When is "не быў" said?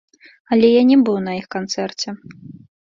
0.93-1.21